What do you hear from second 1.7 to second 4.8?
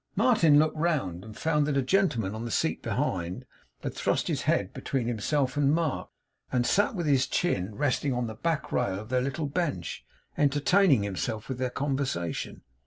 a gentleman, on the seat behind, had thrust his head